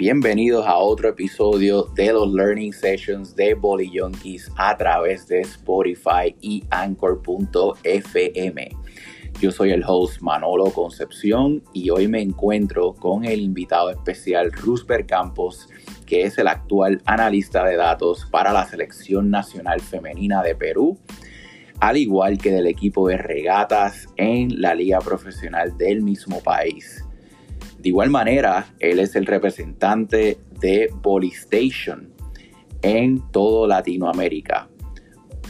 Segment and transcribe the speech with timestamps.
[0.00, 6.34] Bienvenidos a otro episodio de los Learning Sessions de Bolly Junkies a través de Spotify
[6.40, 8.68] y Anchor.fm.
[9.42, 15.04] Yo soy el host Manolo Concepción y hoy me encuentro con el invitado especial Rusper
[15.04, 15.68] Campos,
[16.06, 20.98] que es el actual analista de datos para la Selección Nacional Femenina de Perú,
[21.78, 27.04] al igual que del equipo de regatas en la liga profesional del mismo país.
[27.80, 32.12] De igual manera, él es el representante de Polystation
[32.82, 34.68] en todo Latinoamérica.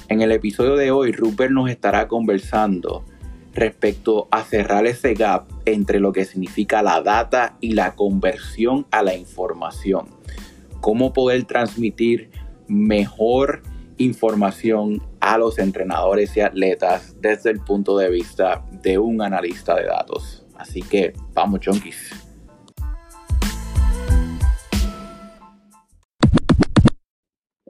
[0.09, 3.05] En el episodio de hoy, Rupert nos estará conversando
[3.53, 9.03] respecto a cerrar ese gap entre lo que significa la data y la conversión a
[9.03, 10.07] la información.
[10.81, 12.31] Cómo poder transmitir
[12.69, 13.63] mejor
[13.99, 19.87] información a los entrenadores y atletas desde el punto de vista de un analista de
[19.87, 20.47] datos.
[20.61, 22.20] Así que vamos, chonquis.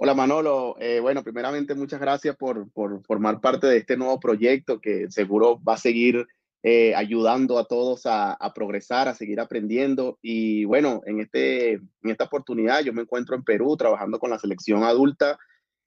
[0.02, 2.70] Hola Manolo, eh, bueno, primeramente muchas gracias por,
[3.02, 6.26] formar parte de este nuevo proyecto que seguro va a seguir
[6.62, 10.18] eh, ayudando a todos a, progresar, a seguir aprendiendo.
[10.22, 14.38] Y bueno, en, este, en esta oportunidad yo me encuentro en Perú trabajando con la
[14.38, 15.38] selección adulta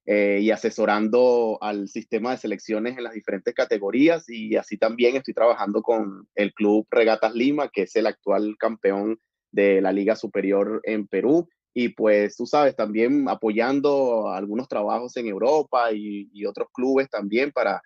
[0.05, 5.33] eh, y asesorando al sistema de selecciones en las diferentes categorías y así también estoy
[5.33, 9.19] trabajando con el Club Regatas Lima, que es el actual campeón
[9.51, 11.47] de la Liga Superior en Perú.
[11.73, 17.51] Y pues tú sabes, también apoyando algunos trabajos en Europa y, y otros clubes también
[17.51, 17.81] para,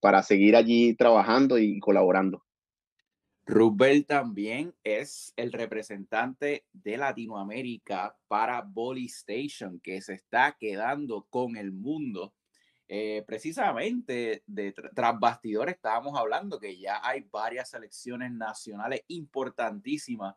[0.00, 2.42] para seguir allí trabajando y colaborando.
[3.50, 11.56] Rubel también es el representante de Latinoamérica para Volley Station, que se está quedando con
[11.56, 12.32] el mundo.
[12.86, 20.34] Eh, precisamente de tras bastidores estábamos hablando que ya hay varias selecciones nacionales importantísimas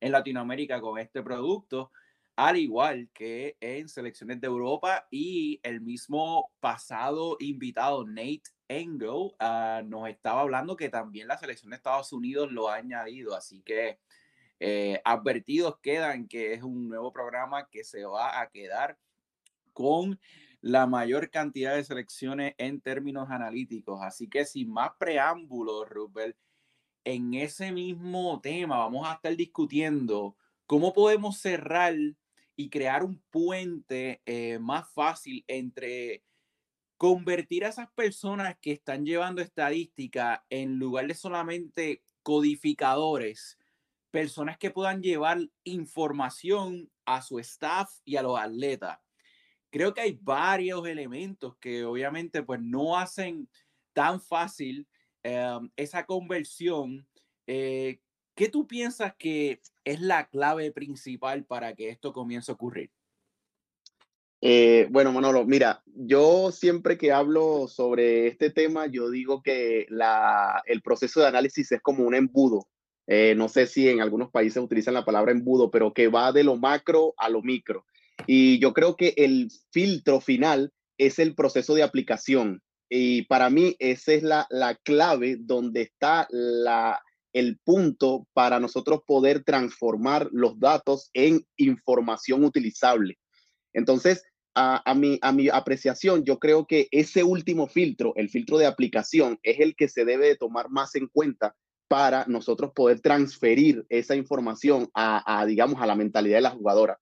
[0.00, 1.90] en Latinoamérica con este producto,
[2.36, 9.82] al igual que en selecciones de Europa y el mismo pasado invitado Nate Engel ah,
[9.84, 13.98] nos estaba hablando que también la selección de Estados Unidos lo ha añadido, así que
[14.60, 18.98] eh, advertidos quedan que es un nuevo programa que se va a quedar
[19.72, 20.20] con
[20.60, 24.02] la mayor cantidad de selecciones en términos analíticos.
[24.02, 26.36] Así que sin más preámbulos, Rupert,
[27.04, 30.36] en ese mismo tema vamos a estar discutiendo
[30.66, 31.94] cómo podemos cerrar
[32.56, 36.24] y crear un puente eh, más fácil entre
[36.96, 43.58] convertir a esas personas que están llevando estadística en lugar de solamente codificadores,
[44.10, 48.98] personas que puedan llevar información a su staff y a los atletas.
[49.70, 53.48] Creo que hay varios elementos que obviamente pues no hacen
[53.92, 54.88] tan fácil
[55.22, 57.06] em, esa conversión.
[57.46, 58.00] Eh,
[58.34, 62.90] ¿Qué tú piensas que es la clave principal para que esto comience a ocurrir?
[64.42, 69.86] Eh, bueno, Manolo, mira, yo siempre que hablo sobre este tema, yo digo que
[70.66, 72.68] el proceso de análisis es como un embudo.
[73.06, 76.42] Eh, no sé si en algunos países utilizan la palabra embudo, pero que va de
[76.42, 77.86] lo macro a lo micro.
[78.26, 82.60] Y yo creo que el filtro final es el proceso de aplicación.
[82.88, 87.00] Y para mí esa es la clave donde está la,
[87.36, 93.18] el punto para nosotros poder transformar los datos en información utilizable.
[93.74, 94.24] Entonces,
[94.54, 99.38] a, mi, a mi apreciación, yo creo que ese último filtro, el filtro de aplicación,
[99.42, 101.54] es el que se debe tomar más en cuenta
[101.88, 106.98] para nosotros poder transferir esa información a, digamos, a la mentalidad de la jugadora.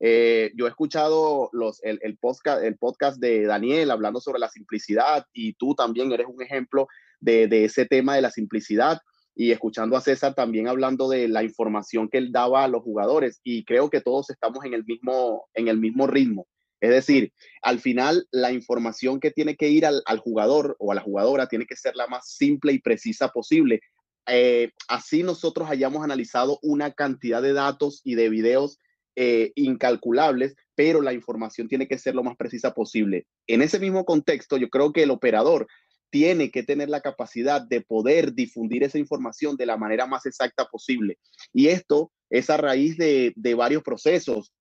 [0.00, 4.50] Eh, yo he escuchado los, el, el, podcast, el podcast de Daniel hablando sobre la
[4.50, 6.88] simplicidad y tú también eres un ejemplo
[7.20, 9.00] de, de ese tema de la simplicidad
[9.38, 13.40] y escuchando a César también hablando de la información que él daba a los jugadores
[13.44, 16.48] y creo que todos estamos en el mismo, en el mismo ritmo.
[16.80, 17.32] Es decir,
[17.62, 21.66] al final la información que tiene que ir al, jugador o a la jugadora tiene
[21.66, 23.80] que ser la más simple y precisa posible.
[24.26, 28.80] Eh, así nosotros hayamos analizado una cantidad de datos y de videos
[29.14, 33.28] eh, incalculables, pero la información tiene que ser lo más precisa posible.
[33.46, 35.68] En ese mismo contexto, yo creo que el operador
[36.10, 40.66] tiene que tener la capacidad de poder difundir esa información de la manera más exacta
[40.66, 41.18] posible.
[41.52, 44.52] Y esto es a raíz de, de varios procesos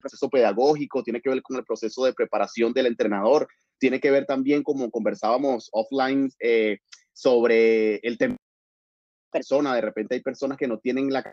[0.00, 3.46] proceso pedagógico, tiene que ver con el proceso de preparación del entrenador,
[3.78, 6.78] tiene que ver también, como conversábamos offline, eh,
[7.12, 9.74] sobre el tema de persona.
[9.74, 11.32] De repente hay personas que no tienen la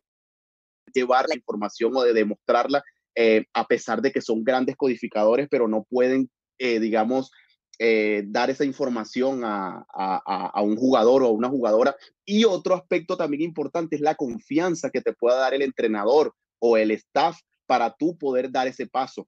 [0.94, 2.83] llevar la información o de demostrarla,
[3.16, 6.30] eh, a pesar de que son grandes codificadores, pero no pueden,
[6.60, 7.31] eh, digamos,
[7.79, 11.95] dar esa información a, a, a, un jugador o a una jugadora.
[12.25, 16.77] Y otro aspecto también importante es la confianza que te pueda dar el entrenador o
[16.77, 19.27] el staff para tú poder dar ese paso.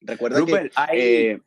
[0.00, 1.40] Recuerda que hay, eh,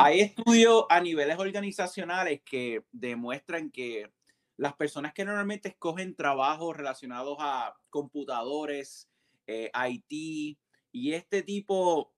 [0.00, 4.10] hay estudios a niveles organizacionales que demuestran que
[4.56, 9.08] las personas que normalmente escogen trabajos relacionados a computadores,
[9.46, 10.58] eh, IT
[10.90, 12.12] y este tipo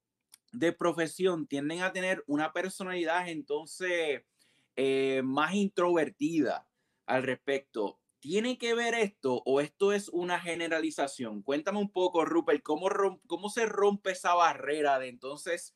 [0.52, 4.22] de profesión tienden a tener una personalidad entonces
[4.76, 6.66] eh, más introvertida
[7.06, 8.00] al respecto.
[8.20, 11.42] ¿Tiene que ver esto o esto es una generalización?
[11.42, 12.88] Cuéntame un poco, Rupert, ¿cómo,
[13.26, 15.74] cómo se rompe esa barrera de entonces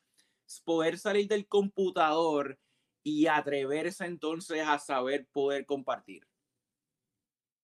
[0.63, 2.59] poder salir del computador
[3.03, 6.27] y atreverse entonces a saber poder compartir?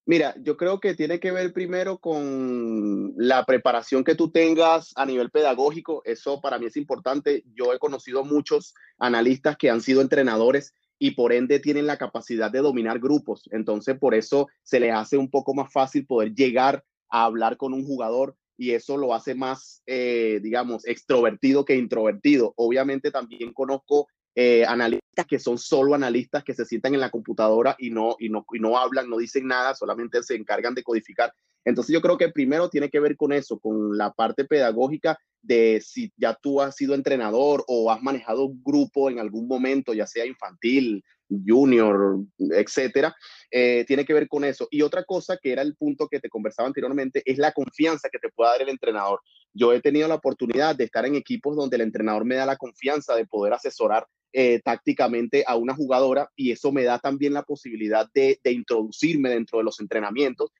[0.05, 5.05] Mira, yo creo que tiene que ver primero con la preparación que tú tengas a
[5.05, 6.01] nivel pedagógico.
[6.05, 7.43] Eso para mí es importante.
[7.53, 12.51] Yo he conocido muchos analistas que han sido entrenadores y por ende tienen la capacidad
[12.51, 13.47] de dominar grupos.
[13.51, 17.73] Entonces, por eso se les hace un poco más fácil poder llegar a hablar con
[17.73, 22.53] un jugador y eso lo hace más, eh, digamos, extrovertido que introvertido.
[22.55, 27.75] Obviamente también conozco eh, analistas que son solo analistas que se sientan en la computadora
[27.77, 31.33] y no, y, no, y no hablan, no dicen nada, solamente se encargan de codificar.
[31.65, 35.81] Entonces yo creo que primero tiene que ver con eso, con la parte pedagógica de
[35.81, 40.07] si ya tú has sido entrenador o has manejado un grupo en algún momento, ya
[40.07, 41.03] sea infantil,
[41.45, 43.15] junior, etcétera,
[43.49, 44.67] eh, tiene que ver con eso.
[44.69, 48.19] Y otra cosa que era el punto que te conversaba anteriormente es la confianza que
[48.19, 49.21] te pueda dar el entrenador.
[49.53, 52.57] Yo he tenido la oportunidad de estar en equipos donde el entrenador me da la
[52.57, 57.43] confianza de poder asesorar eh, tácticamente a una jugadora y eso me da también la
[57.43, 60.51] posibilidad de, introducirme dentro de los entrenamientos,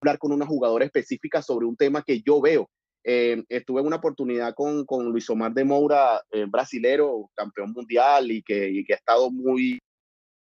[0.00, 2.70] hablar con una jugadora específica sobre un tema que yo veo.
[3.04, 8.30] Eh, estuve en una oportunidad con, con Luis Omar de Moura, eh, brasilero, campeón mundial
[8.30, 9.78] y que, y que ha estado muy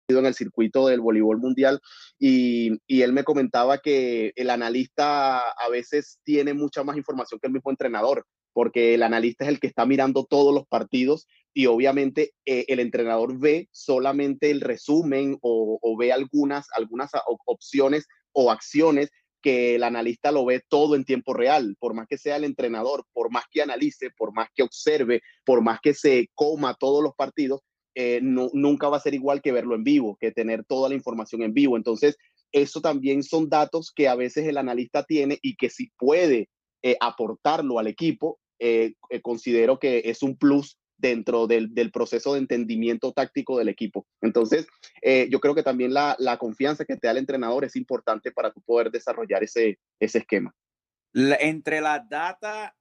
[0.09, 1.81] en el circuito del voleibol mundial
[2.17, 7.47] y, y, él me comentaba que el analista a veces tiene mucha más información que
[7.47, 11.65] el mismo entrenador, porque el analista es el que está mirando todos los partidos y
[11.65, 17.11] obviamente eh, el entrenador ve solamente el resumen o, o ve algunas, algunas
[17.45, 19.09] opciones o acciones
[19.47, 23.05] que el analista lo ve todo en tiempo real, por más que sea el entrenador,
[23.13, 27.15] por más que analice, por más que observe, por más que se coma todos los
[27.15, 27.61] partidos,
[27.95, 31.43] eh, nunca va a ser igual que verlo en vivo, que tener toda la información
[31.43, 31.77] en vivo.
[31.77, 32.17] Entonces,
[32.51, 36.49] eso también son datos que a veces el analista tiene y que si puede
[36.83, 43.11] eh, aportarlo al equipo, eh, considero que es un plus dentro del, proceso de entendimiento
[43.11, 44.05] táctico del equipo.
[44.21, 44.67] Entonces,
[45.29, 48.51] yo creo que también la, la, confianza que te da el entrenador es importante para
[48.51, 50.55] poder desarrollar ese, ese esquema.
[51.13, 52.75] entre la data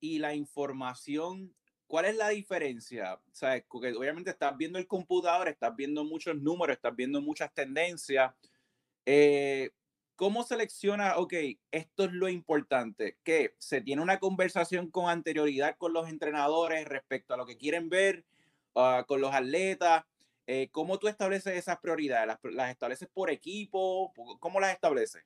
[0.00, 1.54] y la información
[1.92, 3.20] ¿Cuál es la diferencia?
[3.32, 3.64] ¿Sabes?
[3.68, 8.32] Porque obviamente estás viendo el computador, estás viendo muchos números, estás viendo muchas tendencias.
[9.04, 9.68] Eh,
[10.22, 11.34] ¿Cómo selecciona, ok,
[11.72, 13.16] esto es lo importante?
[13.24, 17.88] Que se tiene una conversación con anterioridad con los entrenadores respecto a lo que quieren
[17.88, 18.24] ver,
[18.74, 20.04] uh, con los atletas.
[20.46, 22.28] Eh, ¿Cómo tú estableces esas prioridades?
[22.28, 24.12] ¿Las, ¿Las estableces por equipo?
[24.38, 25.24] ¿Cómo las estableces?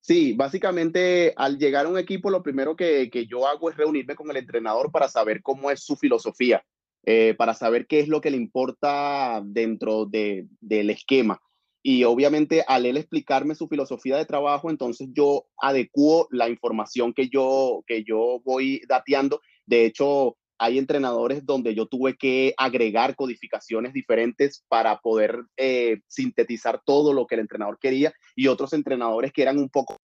[0.00, 4.16] Sí, básicamente al llegar a un equipo lo primero que, que, yo hago es reunirme
[4.16, 6.64] con el entrenador para saber cómo es su filosofía,
[7.04, 11.40] eh, para saber qué es lo que le importa dentro de, del esquema.
[11.82, 17.28] Y obviamente al él explicarme su filosofía de trabajo, entonces yo adecuo la información que
[17.28, 19.40] yo, que yo voy dateando.
[19.64, 26.82] De hecho, hay entrenadores donde yo tuve que agregar codificaciones diferentes para poder eh, sintetizar
[26.84, 29.96] todo lo que el entrenador quería y otros entrenadores que eran un poco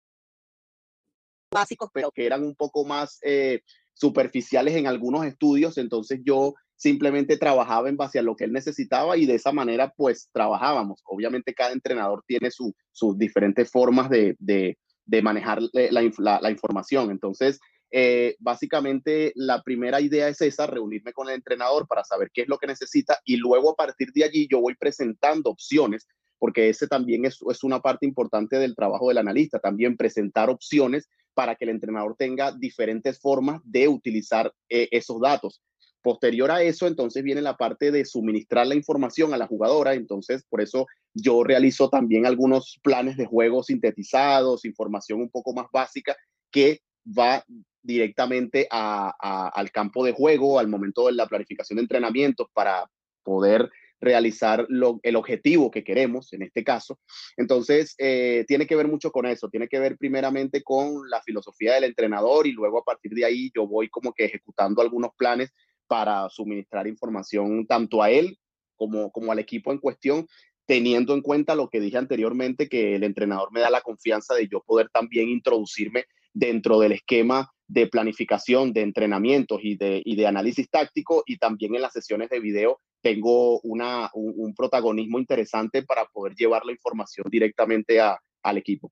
[1.52, 3.62] básicos, pero que eran un poco más eh,
[3.94, 5.76] superficiales en algunos estudios.
[5.76, 9.92] Entonces yo simplemente trabajaba en base a lo que él necesitaba y de esa manera
[9.96, 11.00] pues trabajábamos.
[11.04, 14.76] Obviamente cada entrenador tiene sus diferentes formas de,
[15.22, 17.10] manejar la, la información.
[17.10, 17.60] Entonces
[17.96, 22.48] eh, básicamente la primera idea es esa, reunirme con el entrenador para saber qué es
[22.48, 26.08] lo que necesita y luego a partir de allí yo voy presentando opciones,
[26.40, 31.08] porque ese también es, es una parte importante del trabajo del analista, también presentar opciones
[31.34, 35.62] para que el entrenador tenga diferentes formas de utilizar eh, esos datos.
[36.04, 39.94] Posterior a eso, entonces viene la parte de suministrar la información a la jugadora.
[39.94, 45.64] Entonces, por eso yo realizo también algunos planes de juego sintetizados, información un poco más
[45.72, 46.14] básica
[46.50, 47.42] que va
[47.82, 52.84] directamente al campo de juego al momento de la planificación de entrenamientos para
[53.22, 54.66] poder realizar
[55.02, 57.00] el objetivo que queremos, en este caso.
[57.38, 61.74] Entonces, eh, tiene que ver mucho con eso, tiene que ver primeramente con la filosofía
[61.74, 65.54] del entrenador y luego a partir de ahí yo voy como que ejecutando algunos planes
[65.86, 68.38] para suministrar información tanto a él
[68.76, 70.26] como, como al equipo en cuestión,
[70.66, 74.48] teniendo en cuenta lo que dije anteriormente, que el entrenador me da la confianza de
[74.48, 80.26] yo poder también introducirme dentro del esquema de planificación de entrenamientos y de, y de
[80.26, 86.06] análisis táctico y también en las sesiones de video tengo una, un, protagonismo interesante para
[86.06, 88.90] poder llevar la información directamente a, al equipo.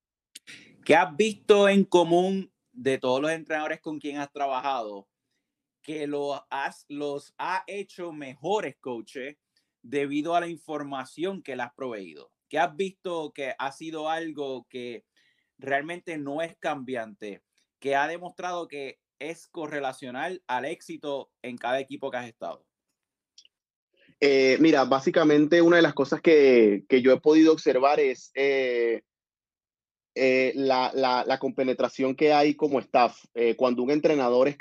[0.84, 5.06] ¿Qué has visto en común de todos los entrenadores con quien has trabajado
[5.82, 9.36] que lo has, los ha hecho mejores coaches
[9.82, 12.32] debido a la información que le has proveído?
[12.48, 15.04] ¿Qué has visto que ha sido algo que
[15.58, 17.42] realmente no es cambiante,
[17.78, 22.64] que ha demostrado que es correlacional al éxito en cada equipo que has estado?
[24.20, 29.02] Eh, mira, básicamente una de las cosas que, que yo he podido observar es eh,
[30.14, 33.18] eh, la, la, la, compenetración que hay como staff.
[33.56, 34.56] cuando un entrenador es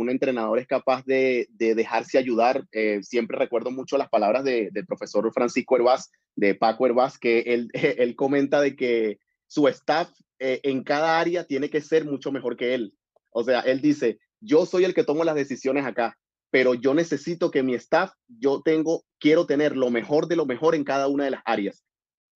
[0.00, 2.64] un entrenador es capaz de, dejarse ayudar.
[2.72, 7.70] Eh, siempre recuerdo mucho las palabras del profesor Francisco Hervás, de Paco Hervás, que él,
[7.74, 12.56] él comenta de que su staff eh, en cada área tiene que ser mucho mejor
[12.56, 12.94] que él.
[13.30, 16.18] O sea, él dice, yo soy el que tomo las decisiones acá,
[16.50, 20.74] pero yo necesito que mi staff, yo tengo, quiero tener lo mejor de lo mejor
[20.74, 21.84] en cada una de las áreas.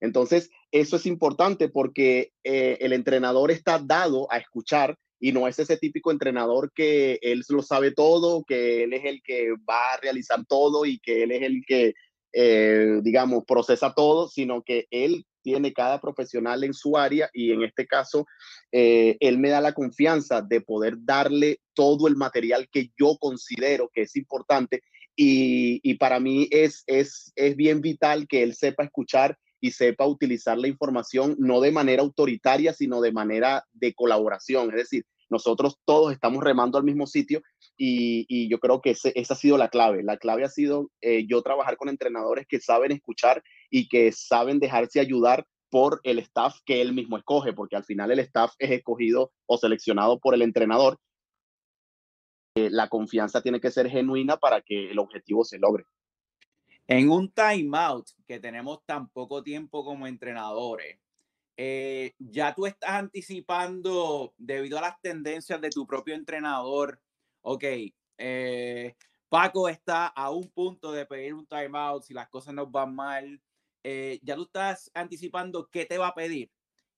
[0.01, 5.59] Entonces, eso es importante porque eh, el entrenador está dado a escuchar y no es
[5.59, 9.97] ese típico entrenador que él lo sabe todo, que él es el que va a
[9.97, 11.95] realizar todo y que él es el que,
[12.35, 17.63] eh, digamos, procesa todo, sino que él tiene cada profesional en su área y en
[17.63, 18.27] este caso,
[18.71, 23.89] eh, él me da la confianza de poder darle todo el material que yo considero
[23.95, 24.83] que es importante
[25.17, 30.07] y, y para mí es, es, es bien vital que él sepa escuchar y sepa
[30.07, 34.69] utilizar la información no de manera autoritaria, sino de manera de colaboración.
[34.69, 37.43] Es decir, nosotros todos estamos remando al mismo sitio
[37.77, 40.03] y, yo creo que esa ha sido la clave.
[40.03, 44.61] La clave ha sido eh, yo trabajar con entrenadores que saben escuchar y que saben
[44.61, 48.71] dejarse ayudar por el staff que él mismo escoge, porque al final el staff es
[48.71, 50.99] escogido o seleccionado por el entrenador.
[52.57, 55.85] Eh, la confianza tiene que ser genuina para que el objetivo se logre.
[56.87, 60.99] En un timeout que tenemos tan poco tiempo como entrenadores,
[61.57, 67.01] eh, ya tú estás anticipando debido a las tendencias de tu propio entrenador,
[67.43, 67.65] ok,
[68.19, 68.97] eh,
[69.29, 73.41] Paco está a un punto de pedir un timeout si las cosas nos van mal,
[73.83, 76.51] eh, ya tú estás anticipando qué te va a pedir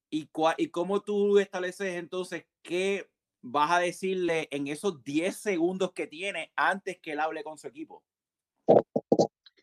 [0.09, 3.09] y, y cómo tú estableces entonces qué
[3.41, 7.67] vas a decirle en esos 10 segundos que tiene antes que él hable con su
[7.67, 8.03] equipo.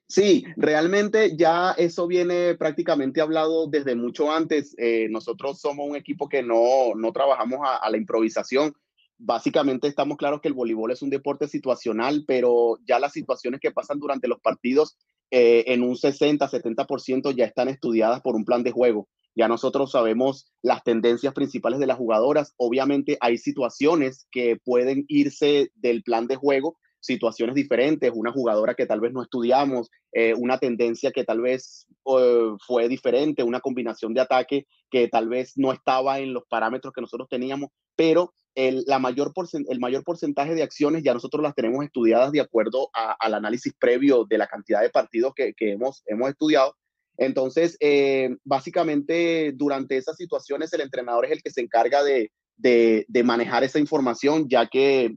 [0.06, 4.74] Sí, realmente ya eso viene prácticamente hablado desde mucho antes.
[4.78, 8.74] Eh, nosotros somos un equipo que no, no trabajamos a, la improvisación.
[9.16, 13.70] Básicamente estamos claros que el voleibol es un deporte situacional, pero ya las situaciones que
[13.70, 14.98] pasan durante los partidos
[15.30, 19.08] eh, en un 60, 70% ya están estudiadas por un plan de juego.
[19.34, 22.54] Ya nosotros sabemos las tendencias principales de las jugadoras.
[22.56, 28.86] Obviamente hay situaciones que pueden irse del plan de juego, situaciones diferentes, una jugadora que
[28.86, 34.14] tal vez no estudiamos, eh, una tendencia que tal vez eh, fue diferente, una combinación
[34.14, 38.84] de ataque que tal vez no estaba en los parámetros que nosotros teníamos, pero el,
[38.86, 39.32] la mayor
[39.68, 44.24] el mayor porcentaje de acciones ya nosotros las tenemos estudiadas de acuerdo al análisis previo
[44.24, 46.74] de la cantidad de partidos que, que hemos, hemos estudiado.
[47.16, 53.04] Entonces, eh, básicamente durante esas situaciones el entrenador es el que se encarga de, de,
[53.08, 55.16] de manejar esa información, ya que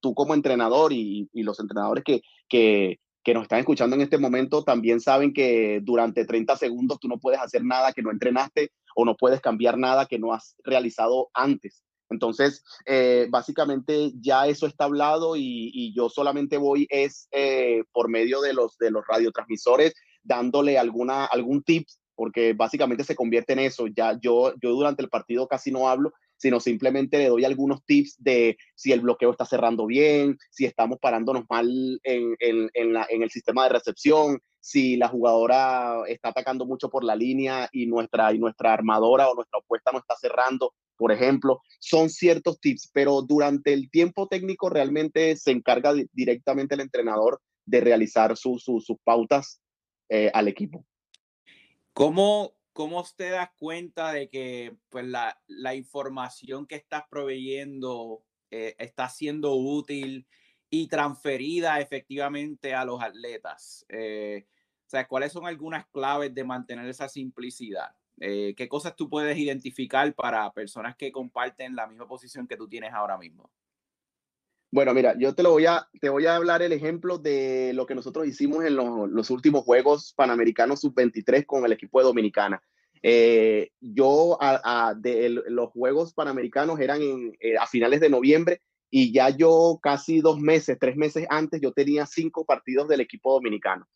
[0.00, 2.98] tú como entrenador y, los entrenadores que, que,
[3.34, 7.40] nos están escuchando en este momento también saben que durante 30 segundos tú no puedes
[7.40, 11.84] hacer nada que no entrenaste o no puedes cambiar nada que no has realizado antes.
[12.10, 18.40] Entonces, eh, básicamente ya eso está hablado y, yo solamente voy es eh, por medio
[18.40, 23.86] de los, de los radiotransmisores dándole alguna, algún tip, porque básicamente se convierte en eso.
[23.86, 28.16] Ya yo, yo durante el partido casi no hablo, sino simplemente le doy algunos tips
[28.18, 31.68] de si el bloqueo está cerrando bien, si estamos parándonos mal
[32.02, 32.34] en,
[32.72, 38.28] el sistema de recepción, si la jugadora está atacando mucho por la línea y nuestra,
[38.72, 41.60] armadora o nuestra opuesta no está cerrando, por ejemplo.
[41.78, 47.80] Son ciertos tips, pero durante el tiempo técnico realmente se encarga directamente el entrenador de
[47.80, 48.64] realizar sus
[49.04, 49.60] pautas
[50.08, 50.86] eh, al equipo.
[51.92, 59.06] ¿Cómo, ¿cómo usted da cuenta de que pues, la, información que estás proveyendo eh, está
[59.10, 60.26] siendo útil
[60.70, 63.84] y transferida efectivamente a los atletas?
[63.90, 64.46] Eh,
[64.86, 67.94] o sea, ¿cuáles son algunas claves de mantener esa simplicidad?
[68.18, 72.66] Eh, ¿Qué cosas tú puedes identificar para personas que comparten la misma posición que tú
[72.66, 73.50] tienes ahora mismo?
[74.72, 77.86] Bueno, mira, yo te lo voy a, te voy a hablar el ejemplo de lo
[77.86, 82.62] que nosotros hicimos en los, últimos Juegos Panamericanos Sub-23 con el equipo de Dominicana.
[83.02, 87.00] Eh, yo a, de los Juegos Panamericanos eran
[87.40, 91.72] eh, a finales de noviembre y ya yo casi dos meses, tres meses antes, yo
[91.72, 93.86] tenía cinco partidos del equipo dominicano.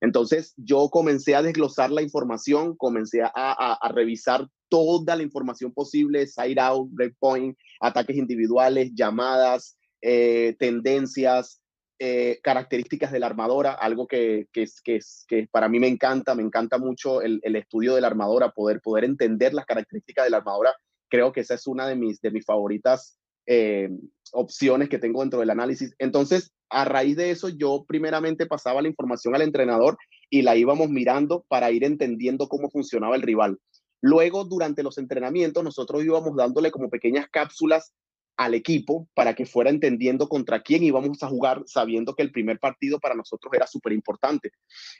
[0.00, 6.60] Entonces yo comencé a desglosar la información, comencé a, revisar toda la información posible, side
[6.60, 11.62] out, breakpoint, ataques individuales, llamadas, eh, tendencias,
[12.06, 16.76] eh, características de la armadora, algo que, que, que, para mí me encanta, me encanta
[16.76, 20.74] mucho el, el, estudio de la armadora, poder, poder entender las características de la armadora.
[21.08, 23.88] Creo que esa es una de mis, de mis favoritas eh,
[24.32, 25.94] opciones que tengo dentro del análisis.
[25.98, 29.96] Entonces, a raíz de eso, yo primeramente pasaba la información al entrenador
[30.28, 33.58] y la íbamos mirando para ir entendiendo cómo funcionaba el rival.
[34.02, 37.94] Luego, durante los entrenamientos, nosotros íbamos dándole como pequeñas cápsulas
[38.36, 42.58] al equipo para que fuera entendiendo contra quién íbamos a jugar, sabiendo que el primer
[42.58, 44.52] partido para nosotros era súper importante.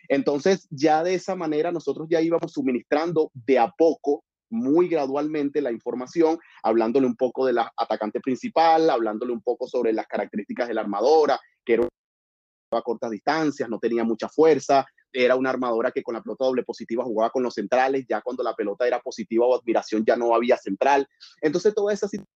[0.09, 5.73] Entonces, ya de esa manera, nosotros ya íbamos suministrando de a poco, muy gradualmente, la
[5.73, 10.75] información, hablándole un poco de la atacante principal, hablándole un poco sobre las características de
[10.75, 11.89] la armadora, que era
[12.71, 16.65] a cortas distancias, no tenía mucha fuerza, era una armadora que con la pelota doble
[16.65, 20.35] positiva jugaba con los centrales, ya cuando la pelota era positiva o admiración ya no
[20.35, 21.09] había central.
[21.41, 22.34] Entonces, toda esa situación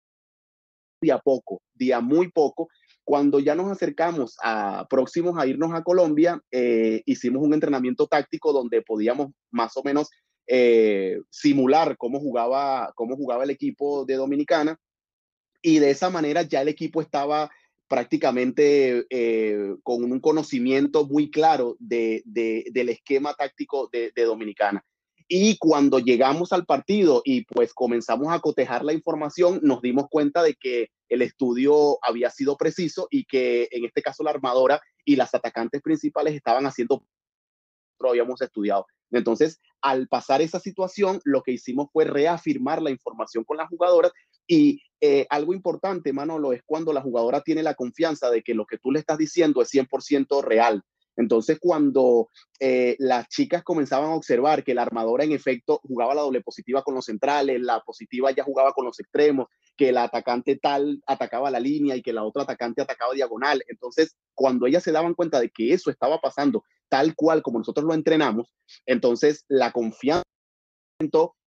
[1.01, 2.69] día poco, día muy poco.
[3.05, 8.53] Cuando ya nos acercamos a próximos a irnos a Colombia, eh, hicimos un entrenamiento táctico
[8.53, 10.11] donde podíamos más o menos
[10.49, 14.79] eh, simular cómo jugaba, cómo jugaba el equipo de Dominicana.
[15.63, 17.51] Y de esa manera ya el equipo estaba
[17.89, 24.85] prácticamente eh, con un conocimiento muy claro de, del esquema táctico de, de Dominicana.
[25.29, 30.43] Y cuando llegamos al partido y pues comenzamos a cotejar la información, nos dimos cuenta
[30.43, 35.17] de que el estudio había sido preciso y que en este caso la armadora y
[35.17, 37.05] las atacantes principales estaban haciendo
[37.99, 38.87] lo habíamos estudiado.
[39.11, 44.13] Entonces, al pasar esa situación, lo que hicimos fue reafirmar la información con las jugadoras
[44.47, 48.67] y eh, algo importante, Manolo, es cuando la jugadora tiene la confianza de que lo
[48.67, 50.83] que tú le estás diciendo es 100% real.
[51.17, 52.29] Entonces, cuando
[52.61, 56.83] eh, las chicas comenzaban a observar que la armadora en efecto jugaba la doble positiva
[56.83, 61.51] con los centrales, la positiva ya jugaba con los extremos, que la atacante tal atacaba
[61.51, 63.63] la línea y que la otra atacante atacaba diagonal.
[63.69, 67.85] Entonces, cuando ellas se daban cuenta de que eso estaba pasando tal cual como nosotros
[67.85, 68.53] lo entrenamos,
[68.87, 70.23] entonces la confianza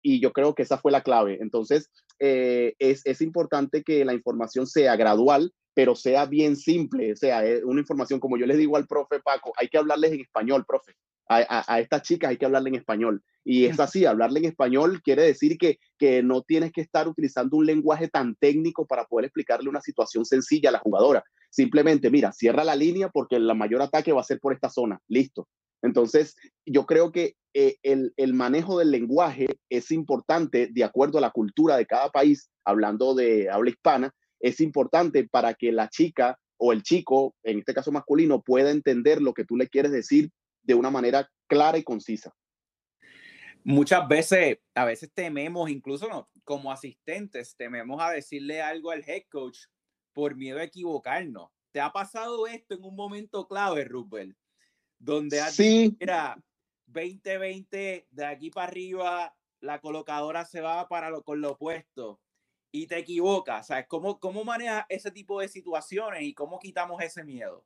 [0.03, 1.39] y yo creo que esa fue la clave.
[1.41, 7.43] Entonces, eh, es importante que la información sea gradual, pero sea bien simple, o sea,
[7.65, 10.95] una información como yo les digo al profe Paco, hay que hablarles en español, profe.
[11.29, 13.23] A, a, estas chicas hay que hablarle en español.
[13.45, 17.59] Y es así, hablarle en español quiere decir que, que no tienes que estar utilizando
[17.59, 21.23] un lenguaje tan técnico para poder explicarle una situación sencilla a la jugadora.
[21.51, 24.99] Simplemente, mira, cierra la línea porque el mayor ataque va a ser por esta zona.
[25.09, 25.47] Listo.
[25.83, 31.21] Entonces, yo creo que eh, el, el, manejo del lenguaje es importante de acuerdo a
[31.21, 36.39] la cultura de cada país, hablando de habla hispana, es importante para que la chica
[36.59, 40.31] o el chico, en este caso masculino, pueda entender lo que tú le quieres decir
[40.63, 42.35] de una manera clara y concisa.
[43.65, 49.25] Muchas veces, a veces tememos, incluso no, como asistentes, tememos a decirle algo al head
[49.29, 49.59] coach
[50.13, 51.51] por miedo a equivocarnos.
[51.73, 54.37] ¿Te ha pasado esto en un momento clave, Rupert?
[54.99, 55.95] Donde sí.
[56.01, 56.41] mira,
[56.87, 62.21] 2020, de aquí para arriba, la colocadora se va para lo, con lo opuesto
[62.77, 63.67] y te equivocas.
[63.69, 63.87] ¿Sabes?
[63.89, 67.65] ¿Cómo, ¿Cómo manejas ese tipo de situaciones y cómo quitamos ese miedo?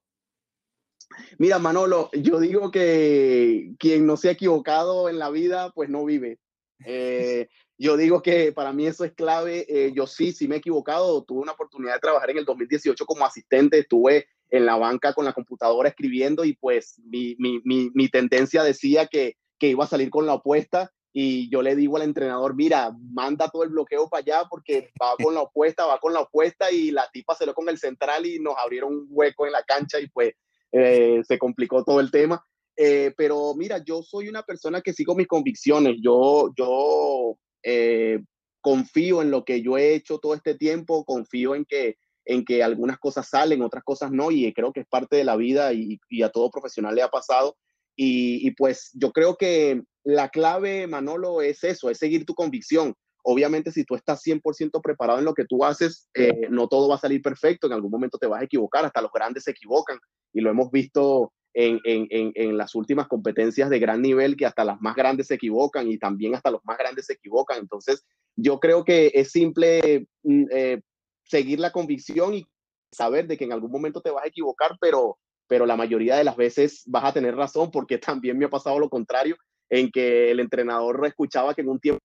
[1.38, 6.05] Mira, Manolo, yo digo que quien no se ha equivocado en la vida, pues no
[6.05, 6.38] vive.
[6.85, 9.66] Eh, yo digo que para mí eso es clave.
[9.68, 11.25] Eh, yo sí, sí me he equivocado.
[11.25, 13.81] Tuve una oportunidad de trabajar en el 2018 como asistente.
[13.81, 18.62] Estuve en la banca con la computadora escribiendo y pues mi, mi, mi, mi tendencia
[18.62, 22.55] decía que, que iba a salir con la opuesta y yo le digo al entrenador,
[22.55, 26.20] mira, manda todo el bloqueo para allá porque va con la opuesta, va con la
[26.20, 29.53] opuesta y la tipa se lo con el central y nos abrieron un hueco en
[29.53, 30.35] la cancha y pues
[30.73, 32.44] eh, se complicó todo el tema.
[32.77, 38.20] Eh, pero mira, yo soy una persona que sigo mis convicciones, yo, yo eh,
[38.61, 42.62] confío en lo que yo he hecho todo este tiempo, confío en que, en que
[42.62, 45.99] algunas cosas salen, otras cosas no, y creo que es parte de la vida y,
[46.09, 47.57] y a todo profesional le ha pasado.
[47.96, 52.95] Y, y, pues yo creo que la clave, Manolo, es eso, es seguir tu convicción.
[53.23, 56.95] Obviamente, si tú estás 100% preparado en lo que tú haces, eh, no todo va
[56.95, 59.99] a salir perfecto, en algún momento te vas a equivocar, hasta los grandes se equivocan
[60.33, 64.65] y lo hemos visto en, en, en, las últimas competencias de gran nivel, que hasta
[64.65, 67.59] las más grandes se equivocan y también hasta los más grandes se equivocan.
[67.59, 68.05] Entonces,
[68.37, 70.81] yo creo que es simple mm, eh,
[71.25, 72.47] seguir la convicción y
[72.93, 76.25] saber de que en algún momento te vas a equivocar, pero, pero la mayoría de
[76.25, 79.37] las veces vas a tener razón porque también me ha pasado lo contrario
[79.71, 82.01] en que el entrenador escuchaba que en un tiempo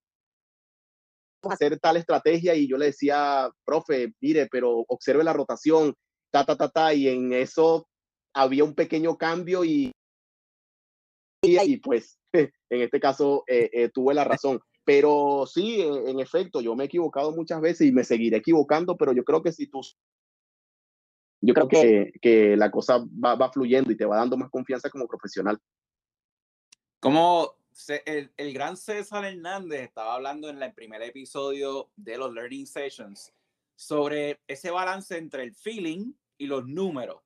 [1.49, 5.93] hacer tal estrategia y yo le decía, profe, mire, pero observe la rotación,
[6.32, 7.88] ta, ta, ta, ta, y en eso
[8.34, 9.91] había un pequeño cambio y,
[11.43, 14.60] y pues en este caso eh, eh, tuve la razón.
[14.84, 19.13] Pero sí, en, efecto, yo me he equivocado muchas veces y me seguiré equivocando, pero
[19.13, 19.82] yo creo que si tú...
[21.41, 24.89] Yo creo que, que la cosa va, va fluyendo y te va dando más confianza
[24.91, 25.60] como profesional.
[27.05, 27.55] Como
[28.07, 33.31] el, el, gran César Hernández estaba hablando en el primer episodio de los Learning Sessions
[33.75, 37.21] sobre ese balance entre el feeling y los números.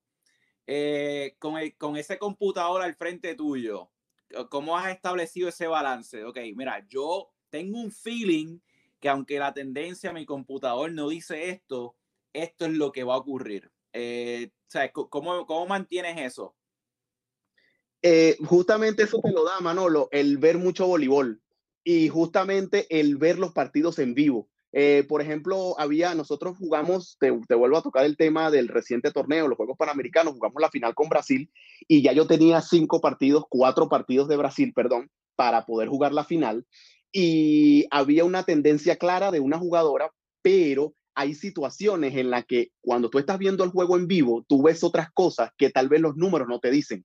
[0.67, 3.89] Eh, con, el, con ese computador al frente tuyo,
[4.49, 6.25] ¿cómo has establecido ese balance?
[6.25, 8.59] Ok, mira, yo tengo un feeling
[8.99, 11.95] que aunque la tendencia mi computador no dice esto,
[12.33, 13.71] esto es lo que va a ocurrir.
[13.93, 14.51] Eh,
[14.91, 16.58] ¿cómo, ¿Cómo mantienes eso?
[18.01, 21.41] Eh, justamente eso te lo da, Manolo, el ver mucho voleibol
[21.83, 24.49] y justamente el ver los partidos en vivo.
[24.71, 29.11] Eh, por ejemplo, había, nosotros jugamos, te, te, vuelvo a tocar el tema del reciente
[29.11, 31.51] torneo, los Juegos Panamericanos, jugamos la final con Brasil
[31.87, 36.23] y ya yo tenía cinco partidos, cuatro partidos de Brasil, perdón, para poder jugar la
[36.23, 36.65] final.
[37.11, 40.11] Y había una tendencia clara de una jugadora,
[40.43, 44.61] pero hay situaciones en las que cuando tú estás viendo el juego en vivo, tú
[44.61, 47.03] ves otras cosas que tal vez los números no te dicen.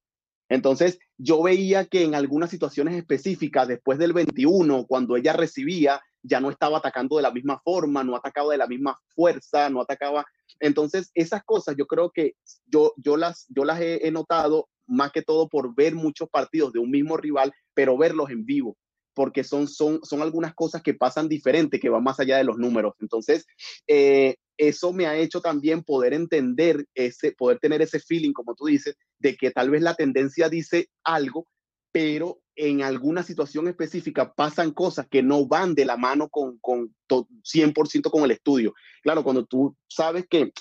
[0.49, 6.41] Entonces, yo veía que en algunas situaciones específicas, después del 21, cuando ella recibía, ya
[6.41, 10.25] no estaba atacando de la misma forma, no atacaba de la misma fuerza, no atacaba.
[10.61, 12.35] Entonces, esas cosas yo creo que
[12.67, 16.79] yo, yo las, yo las he, notado más que todo por ver muchos partidos de
[16.79, 18.77] un mismo rival, pero verlos en vivo
[19.17, 22.59] porque son, son, son algunas cosas que pasan diferente, que van más allá de los
[22.59, 22.95] números.
[22.99, 23.47] Entonces,
[23.87, 28.67] eh, eso me ha hecho también poder entender ese, poder tener ese feeling, como tú
[28.67, 31.47] dices, de que tal vez la tendencia dice algo,
[31.93, 36.95] pero en alguna situación específica pasan cosas que no van de la mano con, con
[37.09, 38.75] 100% con el estudio.
[39.03, 40.53] Claro, cuando tú sabes que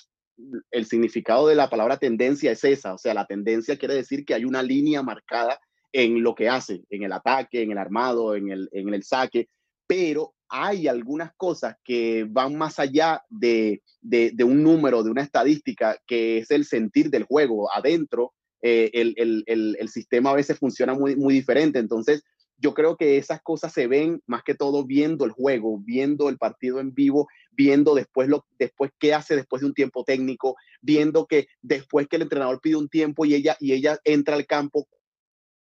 [0.72, 4.34] el significado de la palabra tendencia es esa, o sea, la tendencia quiere decir que
[4.34, 5.60] hay una línea marcada
[5.92, 9.50] en lo que hace, en el ataque, en el armado, en el, en el saque,
[9.86, 15.98] pero hay algunas cosas que van más allá de, de, un número, de una estadística,
[16.06, 17.74] que es el sentir del juego.
[17.74, 21.80] Adentro, eh, el, el, el, sistema a veces funciona muy, muy diferente.
[21.80, 22.24] Entonces,
[22.58, 26.38] yo creo que esas cosas se ven más que todo viendo el juego, viendo el
[26.38, 31.26] partido en vivo, viendo después, lo, después qué hace después de un tiempo técnico, viendo
[31.26, 34.88] que después que el entrenador pide un tiempo y ella, y ella entra al campo,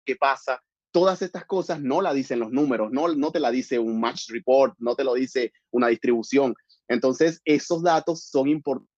[0.05, 0.61] qué pasa,
[0.93, 4.29] todas estas cosas no la dicen los números, no, no te la dice un match
[4.29, 6.55] report, no te lo dice una distribución.
[6.87, 8.93] Entonces, esos datos son importantes.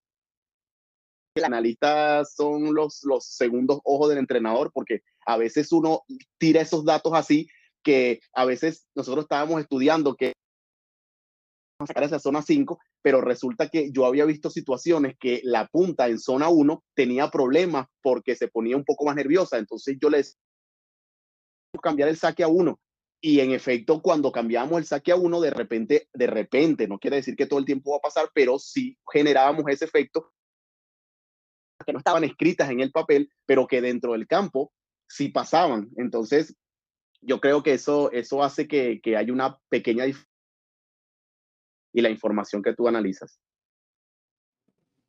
[1.37, 6.02] Los analistas son los, los segundos ojos del entrenador porque a veces uno
[6.38, 7.48] tira esos datos así
[7.83, 10.33] que a veces nosotros estábamos estudiando que
[11.87, 16.18] sacar esa zona 5, pero resulta que yo había visto situaciones que la punta en
[16.18, 19.59] zona 1 tenía problemas porque se ponía un poco más nerviosa.
[19.59, 20.38] Entonces yo les
[21.80, 22.80] cambiar el saque a uno.
[23.20, 27.16] Y en efecto, cuando cambiamos el saque a uno, de repente, de repente, no quiere
[27.16, 30.30] decir que todo el tiempo va a pasar, pero sí generábamos ese efecto
[31.84, 34.72] que no estaban escritas en el papel, pero que dentro del campo
[35.08, 35.90] sí pasaban.
[35.96, 36.54] Entonces,
[37.20, 40.34] yo creo que eso, eso hace que, que haya una pequeña diferencia
[41.94, 43.40] y la información que tú analizas.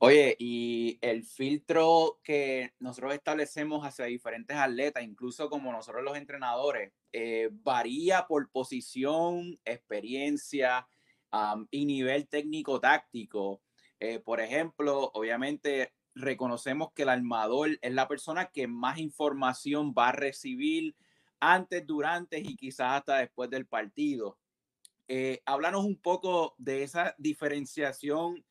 [0.06, 6.94] Oye, y el filtro que nosotros establecemos hacia diferentes atletas, incluso como nosotros los entrenadores,
[7.12, 10.88] eh, varía por posición, experiencia
[11.72, 13.63] y nivel técnico-táctico.
[14.00, 20.10] Eh, por ejemplo, obviamente reconocemos que el armador es la persona que más información va
[20.10, 20.96] a recibir
[21.39, 24.38] antes, durante y quizás hasta después del partido.
[25.08, 28.46] Eh, háblanos un poco de esa diferenciación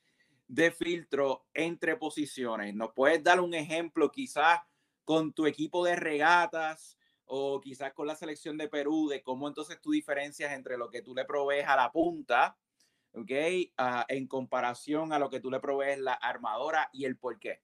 [0.47, 2.75] de filtro entre posiciones.
[2.75, 4.61] ¿Nos puedes dar un ejemplo quizás
[5.05, 9.81] con tu equipo de regatas o quizás con la selección de Perú de cómo entonces
[9.81, 12.57] tú diferencias entre lo que tú le provees a la punta,
[13.13, 13.31] ¿ok?
[14.09, 17.61] En comparación a lo que tú le provees la armadora y el por qué?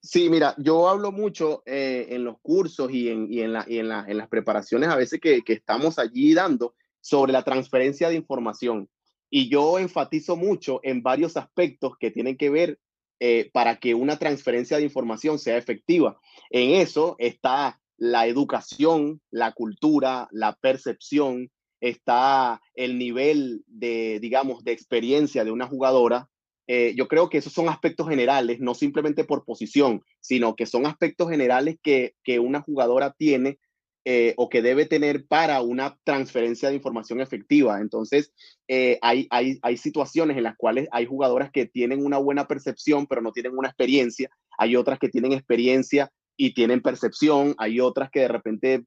[0.00, 3.90] Sí, mira, yo hablo mucho eh, en los cursos y, en, y, en, y en,
[3.92, 8.88] en, las preparaciones a veces que, que estamos allí dando sobre la transferencia de información.
[9.30, 12.78] Y yo enfatizo mucho en varios aspectos que tienen que ver
[13.20, 16.18] eh, para que una transferencia de información sea efectiva.
[16.50, 24.72] En eso está la educación, la cultura, la percepción, está el nivel de, digamos, de
[24.72, 26.28] experiencia de una jugadora.
[26.66, 30.86] Eh, yo creo que esos son aspectos generales, no simplemente por posición, sino que son
[30.86, 33.58] aspectos generales que, que una jugadora tiene
[34.04, 37.80] eh, o que debe tener para una transferencia de información efectiva.
[37.80, 38.32] Entonces,
[38.66, 43.06] eh, hay, hay, hay situaciones en las cuales hay jugadoras que tienen una buena percepción,
[43.06, 44.30] pero no tienen una experiencia.
[44.56, 47.54] Hay otras que tienen experiencia y tienen percepción.
[47.58, 48.84] Hay otras que de repente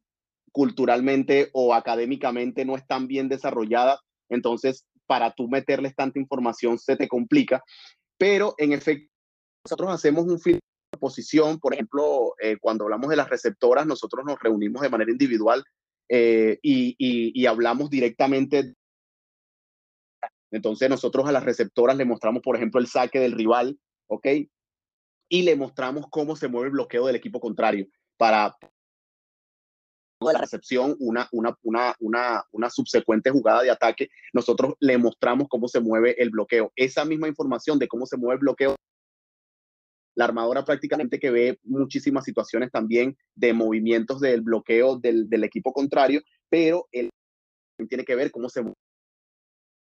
[0.52, 4.00] culturalmente o académicamente no están bien desarrolladas.
[4.30, 7.64] Entonces, para tú meterles tanta información se te complica.
[8.18, 9.12] Pero en efecto,
[9.64, 10.73] nosotros hacemos un filtro
[11.04, 15.62] posición, por ejemplo, eh, cuando hablamos de las receptoras, nosotros nos reunimos de manera individual
[16.08, 18.74] eh, y, hablamos directamente.
[20.50, 24.28] Entonces nosotros a las receptoras le mostramos, por ejemplo, el saque del rival, ¿ok?
[25.28, 27.86] Y le mostramos cómo se mueve el bloqueo del equipo contrario
[28.16, 28.56] para
[30.22, 35.68] la recepción, una, una, una, una, una subsecuente jugada de ataque, nosotros le mostramos cómo
[35.68, 36.72] se mueve el bloqueo.
[36.78, 38.78] Esa misma información de cómo se mueve el bloqueo
[40.16, 46.22] la armadora prácticamente que ve muchísimas situaciones también de movimientos del bloqueo del, equipo contrario,
[46.50, 47.10] pero él
[47.90, 48.64] tiene que ver cómo se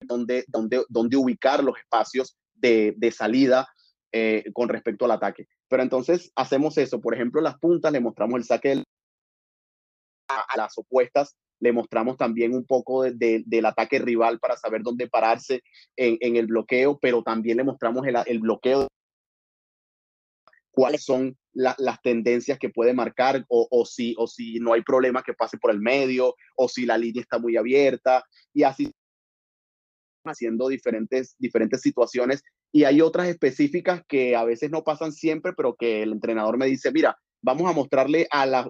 [0.02, 3.68] dónde, dónde, dónde ubicar los espacios de, salida
[4.12, 5.48] eh, con respecto al ataque.
[5.68, 7.00] Pero entonces hacemos eso.
[7.02, 8.84] Por ejemplo, las puntas le mostramos el saque
[10.28, 15.62] a, las opuestas, le mostramos también un poco del ataque rival para saber dónde pararse
[15.98, 18.88] en, el bloqueo, pero también le mostramos el, el bloqueo
[20.72, 25.34] cuáles son las tendencias que puede marcar o, si, o si no hay problema que
[25.34, 28.90] pase por el medio o si la línea está muy abierta y así
[30.24, 35.76] haciendo diferentes, diferentes situaciones y hay otras específicas que a veces no pasan siempre, pero
[35.76, 38.70] que el entrenador me dice, mira, vamos a mostrarle a la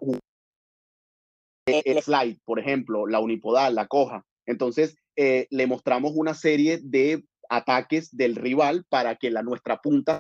[1.68, 4.26] el slide, por ejemplo, la unipodal, la coja.
[4.48, 10.20] Entonces, eh, le mostramos una serie de ataques del rival para que la nuestra punta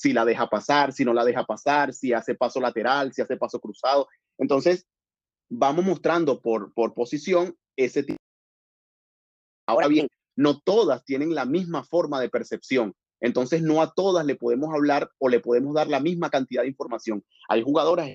[0.00, 3.36] si la deja pasar, si no la deja pasar, si hace paso lateral, si hace
[3.36, 4.08] paso cruzado.
[4.38, 4.86] Entonces,
[5.50, 8.16] vamos mostrando por, por posición ese tipo.
[9.68, 12.94] Ahora bien, no todas tienen la misma forma de percepción.
[13.20, 16.68] Entonces, no a todas le podemos hablar o le podemos dar la misma cantidad de
[16.68, 17.22] información.
[17.50, 18.08] Hay jugadoras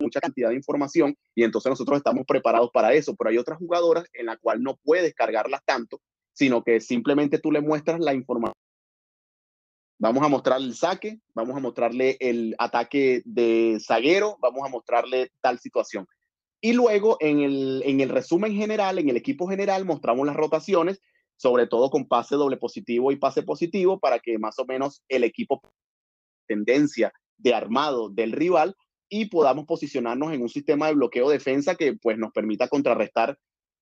[0.00, 4.04] mucha cantidad de información y entonces nosotros estamos preparados para eso, pero hay otras jugadoras
[4.12, 6.00] en la cual no puedes cargarlas tanto,
[6.32, 8.53] sino que simplemente tú le muestras la información
[9.98, 15.30] Vamos a mostrarle el saque, vamos a mostrarle el ataque de zaguero, vamos a mostrarle
[15.40, 16.06] tal situación.
[16.60, 21.00] Y luego en el, en el resumen general, en el equipo general, mostramos las rotaciones,
[21.36, 25.24] sobre todo con pase doble positivo y pase positivo, para que más o menos el
[25.24, 25.60] equipo
[26.46, 28.74] tendencia de armado del rival
[29.08, 33.38] y podamos posicionarnos en un sistema de bloqueo defensa que pues nos permita contrarrestar